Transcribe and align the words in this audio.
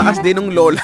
taas 0.00 0.18
din 0.24 0.36
ng 0.40 0.48
lola. 0.56 0.80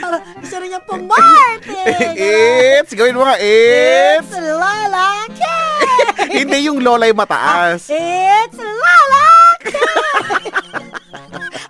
Para 0.00 0.16
gusto 0.40 0.56
rin 0.60 0.68
niya 0.68 0.80
pong 0.84 1.08
Martin. 1.08 2.12
It's, 2.20 2.92
gawin 2.92 3.16
mo 3.16 3.24
nga, 3.24 3.40
it's. 3.40 4.28
It's 4.28 4.36
Lola 4.36 5.24
K. 5.32 5.42
Hindi 6.44 6.68
yung 6.68 6.84
lola 6.84 7.08
yung 7.08 7.16
mataas. 7.16 7.88
It's 7.88 8.58
Lola 8.60 9.28
K. 9.64 9.66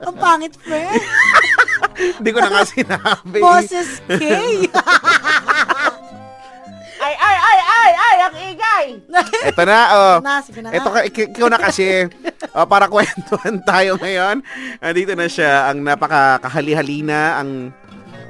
Ang 0.04 0.16
pangit, 0.18 0.54
friend. 0.58 0.98
Hindi 1.94 2.30
ko 2.34 2.38
na 2.42 2.50
nga 2.50 2.62
sinabi. 2.66 3.38
Boses 3.38 4.02
K. 4.10 4.22
Ay, 7.04 7.14
ay, 7.14 7.36
ay, 7.36 7.58
ang 8.24 8.36
igay! 8.36 8.86
Ito 9.44 9.62
na, 9.68 9.78
oh. 9.90 10.14
na, 10.20 10.40
sige 10.40 10.60
na 10.60 10.70
Ito 10.70 10.88
ka, 10.88 11.00
ik- 11.02 11.30
ikaw 11.30 11.48
na 11.48 11.60
kasi. 11.60 11.86
Oh, 12.54 12.62
para 12.64 12.86
kwentuhan 12.86 13.58
tayo 13.60 13.98
ngayon. 13.98 14.38
Andito 14.78 15.10
na 15.12 15.26
siya, 15.26 15.66
ang 15.66 15.82
napaka-kahali-halina, 15.82 17.42
ang, 17.42 17.74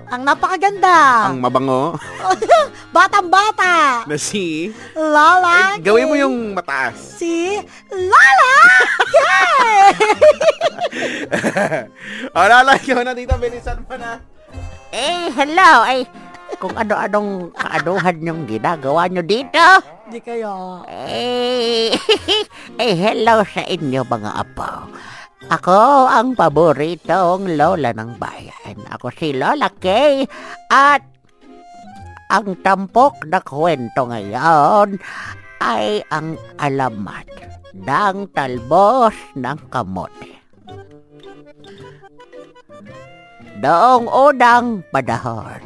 Ang 0.07 0.23
napakaganda. 0.23 1.29
ang 1.29 1.37
mabango 1.39 2.01
Batang-bata. 2.97 4.07
na 4.07 4.17
si... 4.17 4.73
Lola 4.95 5.77
Eh, 5.77 5.83
gawin 5.83 6.09
mo 6.09 6.17
yung 6.17 6.55
mataas. 6.55 6.97
Si 7.19 7.61
Lola 7.91 8.57
K. 9.05 9.19
oh, 12.33 12.47
Lala, 12.47 12.73
ikaw 12.75 13.03
na 13.03 13.13
dito, 13.13 13.35
bilisan 13.37 13.83
mo 13.83 13.95
na. 13.95 14.21
Eh, 14.89 15.29
hello, 15.33 15.83
ay, 15.83 16.07
kung 16.61 16.75
ano-anong 16.77 17.53
kaanuhan 17.55 18.17
yung 18.25 18.41
ginagawa 18.49 19.09
nyo 19.09 19.23
dito. 19.25 19.67
Di 20.09 20.21
kayo. 20.21 20.85
Eh, 20.89 21.93
eh, 22.85 22.95
hello 22.95 23.45
sa 23.45 23.63
inyo 23.65 24.01
mga 24.05 24.31
apo. 24.33 24.71
Ako 25.45 26.09
ang 26.09 26.33
paboritong 26.33 27.53
lola 27.61 27.93
ng 27.93 28.17
bayan. 28.17 28.81
Ako 28.97 29.13
si 29.13 29.37
Lola 29.37 29.69
Kay 29.69 30.25
at 30.73 31.05
ang 32.33 32.57
tampok 32.65 33.29
na 33.29 33.45
kwento 33.45 34.09
ngayon 34.09 34.97
ay 35.61 36.01
ang 36.09 36.41
alamat 36.57 37.29
ng 37.77 38.17
talbos 38.33 39.13
ng 39.37 39.59
kamote. 39.69 40.33
Noong 43.61 44.09
unang 44.09 44.83
panahon, 44.93 45.63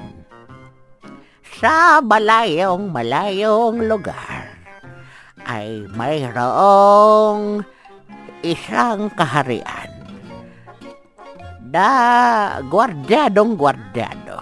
sa 1.58 1.98
malayong 1.98 2.90
malayong 2.90 3.82
lugar 3.82 4.46
ay 5.48 5.82
mayroong 5.92 7.64
isang 8.40 9.10
kaharian 9.10 9.90
na 11.68 11.90
gwardyadong 12.64 13.58
gwardyado. 13.58 14.40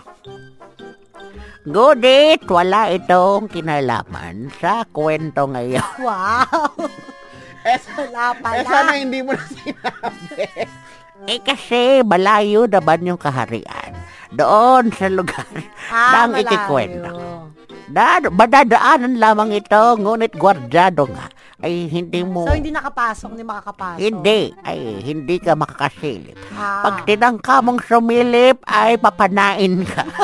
Ngunit 1.66 2.46
wala 2.46 2.94
itong 2.94 3.50
kinalaman 3.50 4.52
sa 4.62 4.86
kwento 4.86 5.50
ngayon. 5.50 5.82
Wow. 6.06 6.70
Eh, 7.66 7.82
Wala 7.98 8.30
pala. 8.38 8.62
eh, 8.62 8.62
sana 8.62 8.94
hindi 8.94 9.26
mo 9.26 9.34
na 9.34 9.42
sinabi. 9.42 10.46
Eh 11.26 11.42
kasi 11.42 12.06
malayo 12.06 12.70
naman 12.70 13.02
yung 13.02 13.18
kaharian. 13.18 13.90
Doon 14.30 14.94
sa 14.94 15.10
lugar 15.10 15.48
Ah, 15.90 16.26
ng 16.26 16.32
malayo. 16.34 16.42
ikikwento. 16.42 17.12
Na, 17.86 18.18
madadaanan 18.18 19.14
lamang 19.22 19.50
ito, 19.54 19.82
ngunit 19.96 20.34
gwardyado 20.34 21.06
nga. 21.06 21.30
Ay 21.56 21.88
hindi 21.88 22.20
mo... 22.20 22.44
So, 22.44 22.52
hindi 22.52 22.68
nakapasok, 22.68 23.28
hindi 23.32 23.46
makakapasok. 23.46 23.98
Hindi, 24.02 24.40
ay 24.60 24.78
hindi 25.00 25.36
ka 25.40 25.56
makakasilip. 25.56 26.36
Ah. 26.52 26.82
Pag 26.84 27.06
tinangka 27.08 27.62
mong 27.64 27.80
sumilip, 27.86 28.60
ay 28.66 28.98
papanain 29.00 29.86
ka. 29.86 30.04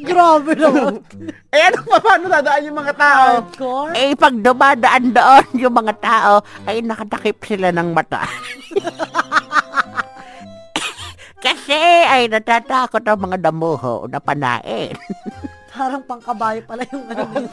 Grabe 0.00 0.52
naman. 0.54 0.94
Eh, 1.50 1.66
ano 1.66 1.82
pa, 1.82 1.98
paano 1.98 2.30
dadaan 2.30 2.62
yung 2.62 2.78
mga 2.78 2.94
tao? 2.94 3.42
Hardcore. 3.42 3.90
eh, 3.98 4.14
pag 4.14 4.34
dumadaan 4.38 5.10
doon 5.10 5.46
yung 5.58 5.74
mga 5.74 5.94
tao, 5.98 6.34
ay 6.62 6.78
nakatakip 6.78 7.42
sila 7.42 7.74
ng 7.74 7.90
mata. 7.90 8.22
Kasi 11.40 11.80
ay 12.04 12.28
natatakot 12.28 13.00
ang 13.00 13.20
mga 13.24 13.48
damuho 13.48 14.04
na 14.12 14.20
panain. 14.20 14.92
Parang 15.72 16.04
pangkabayo 16.04 16.60
pala 16.68 16.84
yung 16.92 17.08
ano. 17.08 17.48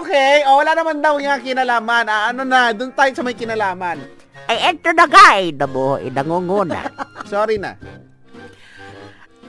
okay, 0.00 0.40
oh, 0.48 0.64
wala 0.64 0.72
naman 0.72 1.04
daw 1.04 1.20
yung 1.20 1.44
kinalaman. 1.44 2.08
Ah, 2.08 2.32
ano 2.32 2.48
na, 2.48 2.72
dun 2.72 2.88
tayo 2.96 3.12
sa 3.12 3.20
may 3.20 3.36
kinalaman. 3.36 4.00
Ay, 4.48 4.72
eto 4.72 4.94
na 4.96 5.04
nga 5.04 5.36
ay 5.36 5.52
damuho, 5.52 6.00
inangunguna. 6.00 6.88
Sorry 7.32 7.60
na. 7.60 7.76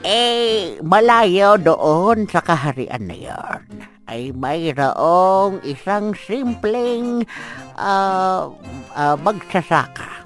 Eh, 0.03 0.78
malayo 0.84 1.56
doon 1.56 2.28
sa 2.28 2.44
kaharian 2.44 3.08
na 3.08 3.18
yon 3.18 3.62
ay 4.08 4.31
mayroong 4.31 5.59
isang 5.68 6.16
simpleng 6.16 7.28
ah, 7.75 8.47
ah, 8.96 9.16
magsasaka 9.19 10.24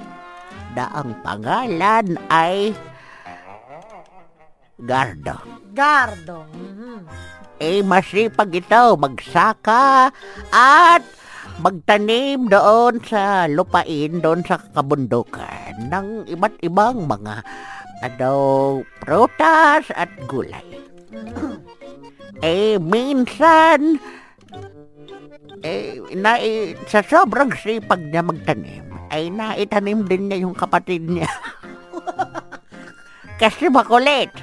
na 0.77 0.85
ang 0.95 1.17
pangalan 1.25 2.15
ay 2.29 2.71
Gardo. 4.81 5.37
Gardo. 5.77 6.49
Mhm. 6.51 7.05
Eh, 7.61 7.85
masipag 7.85 8.57
ito 8.57 8.97
magsaka 8.97 10.09
at 10.49 11.05
magtanim 11.61 12.49
doon 12.49 12.97
sa 13.05 13.45
lupain, 13.45 14.17
doon 14.17 14.41
sa 14.41 14.57
kabundukan 14.73 15.77
ng 15.93 16.25
iba't 16.25 16.57
ibang 16.65 17.05
mga 17.05 17.45
ano, 18.01 18.33
prutas 18.97 19.85
at 19.93 20.09
gulay. 20.25 20.65
eh, 22.41 22.81
minsan, 22.81 24.01
eh, 25.61 26.01
na, 26.17 26.41
eh, 26.41 26.73
sa 26.89 27.05
sobrang 27.05 27.53
sipag 27.53 28.09
niya 28.09 28.25
magtanim, 28.25 28.89
ay 29.13 29.29
naitanim 29.29 30.01
din 30.09 30.33
niya 30.33 30.49
yung 30.49 30.57
kapatid 30.57 31.05
niya. 31.05 31.29
Kasi 33.41 33.69
makulit. 33.69 34.33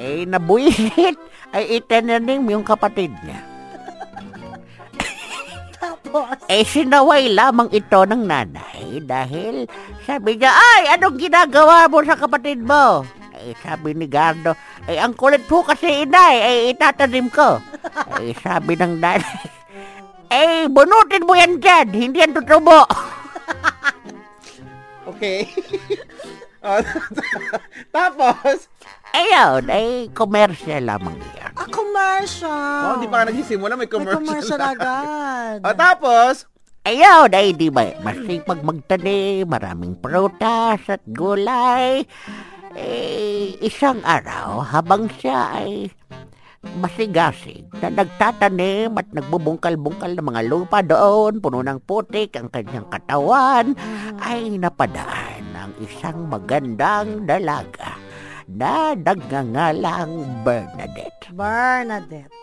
Eh, 0.00 0.24
nabuisit, 0.24 1.16
ay 1.52 1.76
itinanim 1.76 2.48
yung 2.48 2.64
kapatid 2.64 3.12
niya. 3.24 3.36
Tapos, 5.82 6.32
Eh, 6.48 6.64
sinaway 6.64 7.28
lamang 7.28 7.68
ito 7.68 8.00
ng 8.04 8.24
nanay 8.24 9.04
dahil 9.04 9.68
sabi 10.08 10.40
niya, 10.40 10.52
ay, 10.52 10.96
anong 10.96 11.20
ginagawa 11.20 11.88
mo 11.92 12.00
sa 12.04 12.16
kapatid 12.16 12.64
mo? 12.64 13.04
Eh, 13.36 13.52
sabi 13.60 13.92
ni 13.92 14.06
Gardo, 14.06 14.54
eh, 14.86 14.96
ang 14.96 15.12
kulit 15.12 15.44
po 15.44 15.66
kasi 15.66 16.06
inay, 16.06 16.36
eh, 16.40 16.58
itatanim 16.72 17.28
ko. 17.28 17.60
eh, 18.22 18.32
sabi 18.40 18.78
ng 18.78 18.96
nanay, 18.96 19.44
eh, 20.32 20.64
bunutin 20.72 21.28
mo 21.28 21.36
yan 21.36 21.60
dyan, 21.60 21.86
hindi 21.92 22.24
yan 22.24 22.32
tutubo. 22.32 22.88
Okay. 25.02 25.50
oh, 26.62 26.78
tapos, 27.90 28.70
Ayun, 29.12 29.68
ay, 29.68 30.08
commercial 30.16 30.82
lamang 30.88 31.20
yan. 31.36 31.52
a 31.52 31.68
commercial. 31.68 32.80
oh, 32.88 32.92
hindi 32.96 33.08
pa 33.12 33.22
ka 33.22 33.24
nagsisimula, 33.28 33.76
may 33.76 33.84
May 33.84 33.92
commercial. 33.92 34.24
commercial 34.24 34.60
agad. 34.60 35.60
oh, 35.68 35.76
tapos, 35.76 36.48
Ayun, 36.82 37.30
ay 37.30 37.54
di 37.54 37.70
ba, 37.70 37.94
masipag 38.02 38.58
magtanim, 38.66 39.46
maraming 39.46 39.94
prutas 40.02 40.82
at 40.90 40.98
gulay. 41.06 42.02
Eh, 42.74 43.54
isang 43.62 44.02
araw, 44.02 44.66
habang 44.66 45.06
siya 45.06 45.62
ay 45.62 45.94
masigasig 46.82 47.70
na 47.78 47.86
nagtatanim 47.86 48.98
at 48.98 49.06
nagbubungkal-bungkal 49.14 50.10
ng 50.18 50.26
mga 50.26 50.42
lupa 50.50 50.82
doon, 50.82 51.38
puno 51.38 51.62
ng 51.62 51.78
putik 51.86 52.34
ang 52.34 52.50
kanyang 52.50 52.90
katawan, 52.90 53.78
ay 54.18 54.50
napadaan 54.58 55.54
ng 55.54 55.70
isang 55.86 56.26
magandang 56.26 57.30
dalaga 57.30 58.01
na 58.48 58.96
nagngangalang 58.96 60.42
Bernadette. 60.42 61.30
Bernadette. 61.30 62.34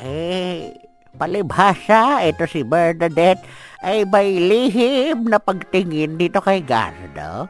Eh, 0.00 0.74
palibhasa, 1.14 2.24
ito 2.24 2.48
si 2.48 2.64
Bernadette 2.64 3.44
ay 3.84 4.04
may 4.08 4.40
lihim 4.40 5.28
na 5.28 5.36
pagtingin 5.40 6.16
dito 6.16 6.40
kay 6.40 6.64
Gardo. 6.64 7.48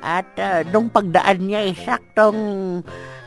At 0.00 0.32
ah, 0.40 0.64
nung 0.64 0.88
pagdaan 0.88 1.44
niya 1.44 1.60
ay 1.66 1.74
saktong 1.76 2.40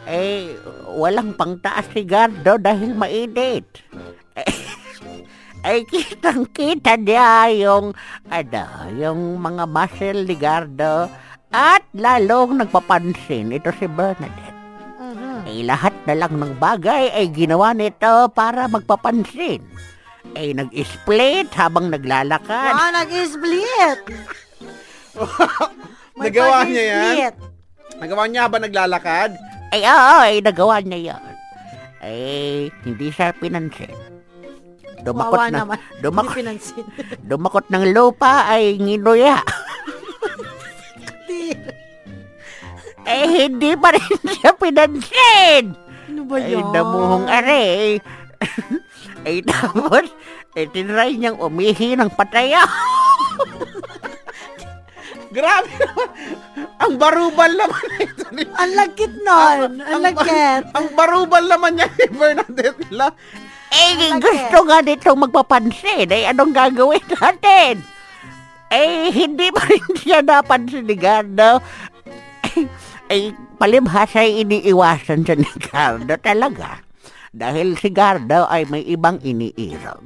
eh, 0.10 0.58
walang 0.90 1.38
pangtaas 1.38 1.88
si 1.94 2.04
Gardo 2.04 2.60
dahil 2.60 2.92
mainit. 2.98 3.68
ay 5.64 5.88
kitang 5.88 6.44
kita 6.52 7.00
niya 7.00 7.48
yung 7.56 7.96
ano, 8.28 8.66
yung 9.00 9.40
mga 9.40 9.64
muscle 9.64 10.28
ni 10.28 10.36
Gardo 10.36 11.08
at 11.54 11.86
lalong 11.94 12.58
nagpapansin 12.58 13.54
ito 13.54 13.70
si 13.78 13.86
Bernadette. 13.86 14.58
Mhm. 14.98 15.46
Eh, 15.46 15.62
lahat 15.62 15.94
na 16.10 16.14
lang 16.18 16.34
ng 16.36 16.58
bagay 16.58 17.14
ay 17.14 17.30
ginawa 17.30 17.72
nito 17.72 18.28
para 18.34 18.66
magpapansin. 18.66 19.62
Eh, 20.34 20.52
nag-split 20.52 21.54
habang 21.54 21.94
naglalakad. 21.94 22.74
Ah, 22.74 22.90
nag-split. 22.90 24.02
Nagawa 26.18 26.66
niya 26.66 26.84
yan? 26.90 27.34
Nagawa 28.02 28.24
niya 28.26 28.50
ba 28.50 28.58
naglalakad? 28.58 29.38
Ay, 29.70 29.82
oo, 29.86 30.14
ay, 30.26 30.36
nagawa 30.42 30.82
niya 30.82 31.14
yan. 31.14 31.24
Eh, 32.04 32.74
hindi 32.84 33.14
siya 33.14 33.30
pinansin. 33.32 33.94
Dumakot 35.04 35.36
Wawa 35.36 35.52
na, 35.52 35.58
naman. 35.68 35.78
dumakot, 36.04 36.32
Hindi 36.32 36.38
pinansin. 36.40 36.86
dumakot 37.30 37.66
ng 37.70 37.86
lupa 37.92 38.48
ay 38.48 38.80
nginuya. 38.80 39.38
Eh, 43.14 43.26
hindi 43.46 43.72
pa 43.74 43.94
rin 43.94 44.04
siya 44.34 44.52
pinansin. 44.54 45.78
ano 46.04 46.22
ba 46.26 46.36
Ay, 46.38 46.52
yan? 46.52 46.66
damuhong 46.72 47.26
are. 47.26 47.48
eh. 47.48 47.92
ay, 49.26 49.36
tapos, 49.42 50.10
eh, 50.54 50.68
tinry 50.68 51.16
niyang 51.16 51.38
umihi 51.38 51.94
ng 51.94 52.12
pataya. 52.12 52.66
Grabe 55.34 55.66
naman. 55.74 56.10
Ang 56.78 56.94
barubal 56.96 57.50
naman 57.50 57.84
ito 57.98 58.26
ni 58.30 58.46
Ang 58.54 58.72
lagkit 58.78 59.14
nun. 59.18 59.82
Ang 59.82 60.02
lagkit. 60.04 60.64
Ang 60.70 60.88
barubal 60.94 61.42
naman 61.44 61.74
niya 61.74 61.90
ni 61.90 62.06
Bernadette 62.12 62.86
La. 62.92 63.10
Eh, 63.74 64.14
gusto 64.14 64.58
nga 64.64 64.86
nitong 64.86 65.26
magpapansin. 65.26 66.06
Eh, 66.06 66.30
anong 66.30 66.54
gagawin 66.54 67.02
natin? 67.10 67.82
Eh, 68.70 69.10
hindi 69.10 69.50
pa 69.50 69.66
rin 69.66 69.86
siya 69.98 70.22
napansin 70.22 70.86
ni 70.86 70.94
Gardo. 70.94 71.58
Eh, 73.12 73.36
palibhas 73.60 74.16
ay 74.16 74.44
iniiwasan 74.48 75.28
siya 75.28 75.36
ni 75.36 75.50
Gardo 75.60 76.16
talaga. 76.24 76.80
Dahil 77.34 77.76
si 77.76 77.90
Gardo 77.92 78.48
ay 78.48 78.64
may 78.70 78.86
ibang 78.88 79.20
iniirog. 79.20 80.06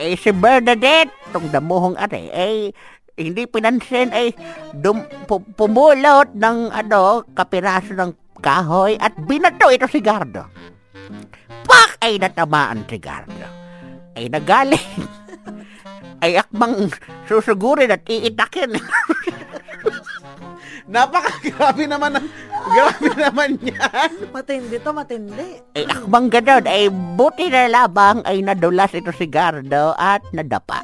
Eh, 0.00 0.16
si 0.16 0.32
Bernadette, 0.32 1.12
tong 1.34 1.52
damuhong 1.52 1.98
are, 2.00 2.16
eh, 2.32 2.72
hindi 3.20 3.44
pinansin 3.44 4.08
ay 4.16 4.32
dum, 4.72 5.04
pu- 5.28 5.44
pumulot 5.52 6.32
ng 6.32 6.72
ano, 6.72 7.28
kapiraso 7.36 7.92
ng 7.92 8.40
kahoy 8.40 8.96
at 8.96 9.12
binato 9.28 9.68
ito 9.68 9.84
si 9.84 10.00
Gardo. 10.00 10.48
Pak! 11.68 12.00
Ay 12.00 12.16
natamaan 12.16 12.88
si 12.88 12.96
Gardo. 12.96 13.44
Ay 14.16 14.32
nagaling. 14.32 15.04
ay 16.24 16.40
akbang 16.40 16.88
susugurin 17.28 17.92
at 17.92 18.08
iitakin. 18.08 18.72
Napaka-grabe 20.90 21.86
naman. 21.86 22.18
ang- 22.18 22.30
Grabe 22.60 23.08
naman 23.22 23.50
yan. 23.56 24.10
Matindi 24.28 24.76
to, 24.76 24.90
matindi. 24.90 25.62
ay 25.72 25.86
akbang 25.86 26.26
ganon. 26.28 26.64
Ay 26.66 26.84
buti 26.90 27.46
na 27.46 27.70
labang 27.70 28.20
ay 28.22 28.42
nadulas 28.42 28.90
ito 28.92 29.08
si 29.10 29.24
Gardo 29.24 29.94
at 29.94 30.20
nadapa. 30.30 30.82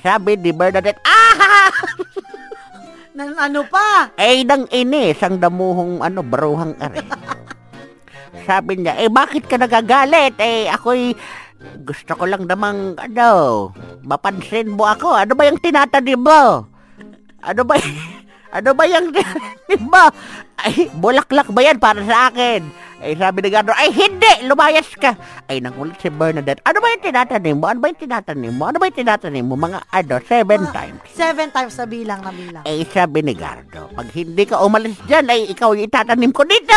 Sabi 0.00 0.34
ni 0.34 0.50
Bernadette, 0.50 0.98
ah! 1.04 1.68
Nan 3.12 3.36
ano 3.36 3.60
pa? 3.62 4.08
Ay 4.16 4.42
nang 4.42 4.64
inis 4.68 5.20
ang 5.20 5.36
damuhong 5.36 6.00
ano, 6.00 6.24
baruhang 6.24 6.72
are. 6.80 6.96
Sabi 8.48 8.80
niya, 8.80 8.96
eh 8.96 9.12
bakit 9.12 9.44
ka 9.44 9.60
nagagalit? 9.60 10.32
Eh 10.38 10.64
ako'y 10.66 11.12
gusto 11.84 12.16
ko 12.16 12.24
lang 12.24 12.48
namang 12.48 12.96
ano, 12.96 13.28
mapansin 14.00 14.72
mo 14.72 14.88
ako. 14.88 15.12
Ano 15.12 15.36
ba 15.36 15.44
yung 15.44 15.60
tinatanim 15.60 16.16
mo? 16.16 16.64
Ano 17.40 17.62
ba 17.62 17.76
ano 18.50 18.70
ba 18.74 18.84
yung 18.86 19.14
mo? 19.92 20.04
Ay, 20.60 20.92
bulaklak 20.92 21.48
ba 21.54 21.60
yan 21.64 21.78
para 21.80 22.02
sa 22.04 22.28
akin? 22.28 22.90
Ay, 23.00 23.16
sabi 23.16 23.40
ni 23.40 23.48
Gardner, 23.48 23.72
ay 23.80 23.88
hindi, 23.96 24.44
lumayas 24.44 24.92
ka. 24.92 25.16
Ay, 25.48 25.64
nangulit 25.64 25.96
si 25.96 26.12
Bernadette, 26.12 26.60
ano 26.68 26.84
ba 26.84 26.92
yung 26.92 27.00
tinatanim 27.00 27.56
mo? 27.56 27.64
Ano 27.72 27.80
ba 27.80 27.88
yung 27.88 27.96
tinatanim 27.96 28.52
mo? 28.52 28.64
Ano 28.68 28.76
ba 28.76 28.84
yung 28.92 28.98
tinatanim 29.00 29.44
mo? 29.48 29.56
Mga 29.56 29.78
ano, 29.88 30.14
seven 30.28 30.60
times. 30.68 31.00
Seven 31.16 31.48
times 31.48 31.72
sa 31.72 31.88
bilang 31.88 32.20
na 32.20 32.28
bilang. 32.28 32.62
Eh, 32.68 32.84
sabi 32.84 33.24
ni 33.24 33.32
Gardo, 33.32 33.88
pag 33.96 34.08
hindi 34.12 34.44
ka 34.44 34.60
umalis 34.60 35.00
dyan, 35.08 35.32
ay 35.32 35.48
ikaw 35.48 35.72
yung 35.72 35.88
itatanim 35.88 36.28
ko 36.28 36.44
dito. 36.44 36.76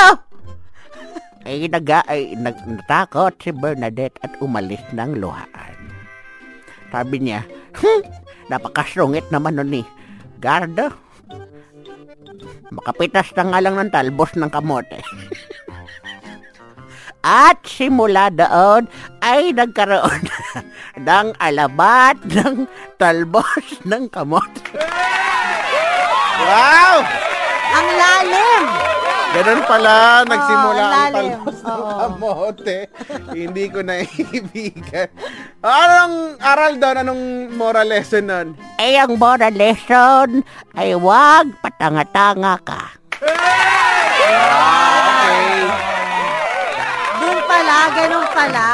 ay, 1.48 1.68
naga, 1.68 2.08
ay 2.08 2.40
nag, 2.40 2.56
natakot 2.72 3.36
si 3.44 3.52
Bernadette 3.52 4.16
at 4.24 4.32
umalis 4.40 4.80
ng 4.96 5.20
luhaan. 5.20 5.76
Sabi 6.88 7.20
niya, 7.20 7.44
hmm, 7.84 8.02
napakasungit 8.48 9.28
naman 9.28 9.60
nun 9.60 9.76
ni 9.76 9.84
Gardo. 10.40 11.03
Makapitas 12.74 13.30
na 13.38 13.44
nga 13.50 13.60
lang 13.62 13.76
ng 13.78 13.90
talbos 13.94 14.32
ng 14.34 14.50
kamote. 14.50 15.00
At 17.24 17.64
simula 17.64 18.28
doon 18.28 18.92
ay 19.24 19.56
nagkaroon 19.56 20.28
ng 21.08 21.28
alabat 21.40 22.20
ng 22.28 22.68
talbos 23.00 23.80
ng 23.88 24.12
kamote. 24.12 24.60
Wow! 26.44 26.96
Ang 27.74 27.88
lalim! 27.96 28.64
Ganun 29.34 29.62
pala, 29.66 30.22
nagsimula 30.30 30.84
ang 30.84 30.84
ang 30.84 30.94
lalim. 30.94 31.14
talbos 31.16 31.58
ng 31.64 31.84
kamote. 31.98 32.78
Hindi 33.32 33.66
ko 33.72 33.80
naibigan. 33.82 35.10
Anong 35.64 36.36
aral 36.44 36.76
doon? 36.76 36.96
Anong 37.08 37.24
moral 37.56 37.88
lesson 37.88 38.28
doon? 38.28 38.48
ay 38.84 39.00
ang 39.00 39.16
moral 39.16 39.56
lesson 39.56 40.44
ay 40.76 40.92
huwag 40.92 41.56
patanga-tanga 41.64 42.60
ka. 42.68 42.84
Okay. 43.24 44.83
Pala, 47.74 47.90
ganun 47.90 48.28
pala. 48.30 48.68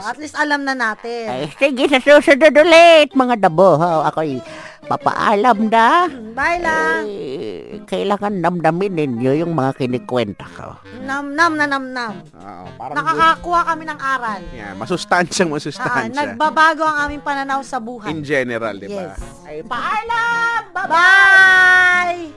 At 0.00 0.16
least 0.16 0.32
alam 0.32 0.64
na 0.64 0.72
natin. 0.72 1.28
Ay, 1.28 1.44
sige, 1.52 1.84
sa 1.86 2.00
susunod 2.00 2.56
ulit, 2.56 3.12
mga 3.12 3.36
dabo. 3.36 3.76
Ako'y 3.76 4.40
papaalam 4.88 5.68
na. 5.68 6.08
Bye 6.32 6.56
lang. 6.64 7.04
Eh, 7.04 7.84
kailangan 7.84 8.40
namdamin 8.40 8.96
ninyo 8.96 9.44
yung 9.44 9.52
mga 9.52 9.76
kinikwenta 9.76 10.48
ko. 10.48 10.80
Nam-nam 11.04 11.52
na 11.52 11.68
nam-nam. 11.68 12.24
Oo, 12.32 12.64
parang 12.80 12.96
Nakakakuha 12.96 13.60
kami 13.68 13.84
ng 13.84 14.00
aral. 14.00 14.40
Yan, 14.56 14.74
masustansyang 14.80 15.52
Ah, 15.52 15.54
masustansya. 15.60 16.16
nagbabago 16.16 16.88
ang 16.88 16.98
aming 17.04 17.20
pananaw 17.20 17.60
sa 17.60 17.76
buhay. 17.76 18.08
In 18.08 18.24
general, 18.24 18.72
di 18.72 18.88
ba? 18.88 19.12
Yes. 19.12 19.20
Ay, 19.44 19.60
paalam! 19.60 20.60
Bye! 20.72 22.32